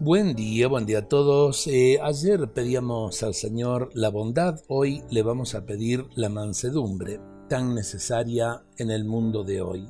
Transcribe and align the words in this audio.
Buen 0.00 0.36
día, 0.36 0.68
buen 0.68 0.86
día 0.86 1.00
a 1.00 1.08
todos. 1.08 1.66
Eh, 1.66 1.98
ayer 2.00 2.52
pedíamos 2.52 3.24
al 3.24 3.34
Señor 3.34 3.90
la 3.94 4.10
bondad, 4.10 4.60
hoy 4.68 5.02
le 5.10 5.22
vamos 5.22 5.56
a 5.56 5.66
pedir 5.66 6.06
la 6.14 6.28
mansedumbre, 6.28 7.18
tan 7.48 7.74
necesaria 7.74 8.62
en 8.76 8.92
el 8.92 9.04
mundo 9.04 9.42
de 9.42 9.60
hoy. 9.60 9.88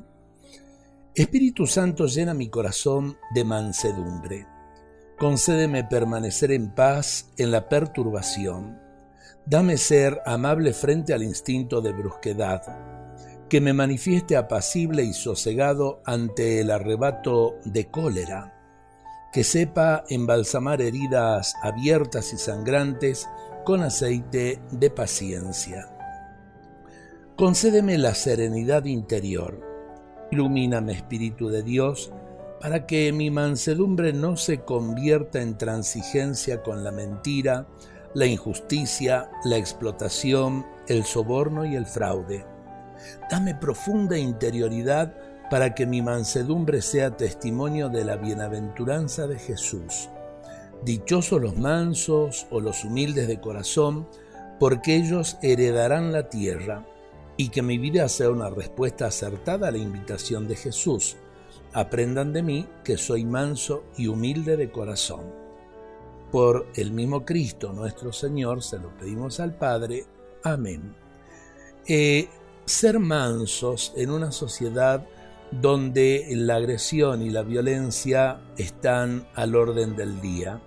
Espíritu 1.13 1.67
Santo 1.67 2.07
llena 2.07 2.33
mi 2.33 2.49
corazón 2.49 3.17
de 3.35 3.43
mansedumbre. 3.43 4.47
Concédeme 5.19 5.83
permanecer 5.83 6.53
en 6.53 6.73
paz 6.73 7.29
en 7.37 7.51
la 7.51 7.69
perturbación. 7.69 8.79
Dame 9.45 9.77
ser 9.77 10.21
amable 10.25 10.73
frente 10.73 11.13
al 11.13 11.21
instinto 11.21 11.81
de 11.81 11.91
brusquedad, 11.91 12.63
que 13.47 13.61
me 13.61 13.73
manifieste 13.73 14.37
apacible 14.37 15.03
y 15.03 15.13
sosegado 15.13 16.01
ante 16.03 16.61
el 16.61 16.71
arrebato 16.71 17.57
de 17.63 17.85
cólera 17.91 18.55
que 19.31 19.43
sepa 19.43 20.03
embalsamar 20.09 20.81
heridas 20.81 21.53
abiertas 21.61 22.33
y 22.33 22.37
sangrantes 22.37 23.27
con 23.63 23.81
aceite 23.83 24.61
de 24.71 24.89
paciencia. 24.89 25.89
Concédeme 27.35 27.97
la 27.97 28.15
serenidad 28.15 28.85
interior. 28.85 29.61
Ilumíname, 30.31 30.93
Espíritu 30.93 31.49
de 31.49 31.63
Dios, 31.63 32.11
para 32.59 32.85
que 32.85 33.11
mi 33.13 33.31
mansedumbre 33.31 34.11
no 34.11 34.35
se 34.35 34.61
convierta 34.61 35.41
en 35.41 35.57
transigencia 35.57 36.61
con 36.61 36.83
la 36.83 36.91
mentira, 36.91 37.67
la 38.13 38.25
injusticia, 38.25 39.29
la 39.45 39.57
explotación, 39.57 40.65
el 40.87 41.05
soborno 41.05 41.65
y 41.65 41.75
el 41.75 41.85
fraude. 41.85 42.45
Dame 43.29 43.55
profunda 43.55 44.17
interioridad 44.17 45.15
para 45.49 45.73
que 45.73 45.85
mi 45.85 46.01
mansedumbre 46.01 46.81
sea 46.81 47.17
testimonio 47.17 47.89
de 47.89 48.05
la 48.05 48.17
bienaventuranza 48.17 49.27
de 49.27 49.39
Jesús. 49.39 50.09
Dichosos 50.83 51.41
los 51.41 51.57
mansos 51.57 52.47
o 52.51 52.59
los 52.59 52.85
humildes 52.85 53.27
de 53.27 53.41
corazón, 53.41 54.07
porque 54.59 54.95
ellos 54.95 55.37
heredarán 55.41 56.11
la 56.11 56.29
tierra, 56.29 56.85
y 57.35 57.49
que 57.49 57.61
mi 57.61 57.77
vida 57.77 58.07
sea 58.09 58.29
una 58.29 58.49
respuesta 58.49 59.07
acertada 59.07 59.69
a 59.69 59.71
la 59.71 59.77
invitación 59.77 60.47
de 60.47 60.55
Jesús. 60.55 61.15
Aprendan 61.73 62.33
de 62.33 62.43
mí 62.43 62.67
que 62.83 62.97
soy 62.97 63.23
manso 63.23 63.85
y 63.97 64.07
humilde 64.07 64.57
de 64.57 64.69
corazón. 64.69 65.21
Por 66.31 66.67
el 66.75 66.91
mismo 66.91 67.25
Cristo 67.25 67.73
nuestro 67.73 68.11
Señor 68.11 68.61
se 68.61 68.77
lo 68.77 68.89
pedimos 68.97 69.39
al 69.39 69.55
Padre. 69.55 70.05
Amén. 70.43 70.93
Eh, 71.87 72.27
ser 72.65 72.99
mansos 72.99 73.93
en 73.95 74.11
una 74.11 74.31
sociedad 74.31 75.07
donde 75.51 76.27
la 76.31 76.55
agresión 76.55 77.21
y 77.21 77.29
la 77.29 77.43
violencia 77.43 78.41
están 78.57 79.27
al 79.35 79.55
orden 79.55 79.95
del 79.95 80.21
día. 80.21 80.61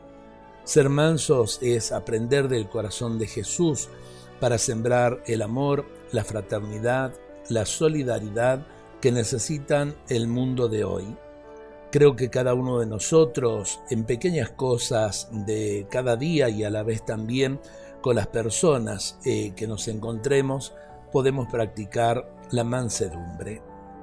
Ser 0.65 0.89
mansos 0.89 1.59
es 1.63 1.93
aprender 1.93 2.49
del 2.49 2.69
corazón 2.69 3.19
de 3.19 3.27
Jesús 3.27 3.89
para 4.41 4.59
sembrar 4.59 5.23
el 5.27 5.43
amor, 5.43 5.87
la 6.13 6.25
fraternidad, 6.25 7.13
la 7.49 7.67
solidaridad 7.67 8.67
que 9.01 9.13
necesitan 9.13 9.97
el 10.09 10.29
mundo 10.29 10.69
de 10.69 10.85
hoy. 10.85 11.17
Creo 11.91 12.17
que 12.17 12.31
cada 12.31 12.55
uno 12.55 12.79
de 12.79 12.87
nosotros, 12.87 13.81
en 13.91 14.05
pequeñas 14.05 14.51
cosas 14.51 15.29
de 15.33 15.87
cada 15.91 16.17
día 16.17 16.49
y 16.49 16.65
a 16.65 16.71
la 16.71 16.83
vez 16.83 17.05
también 17.05 17.61
con 18.01 18.17
las 18.17 18.29
personas 18.29 19.19
eh, 19.25 19.53
que 19.55 19.67
nos 19.67 19.89
encontremos, 19.89 20.73
podemos 21.13 21.49
practicar 21.51 22.27
la 22.51 22.65
mansedumbre. 22.65 23.72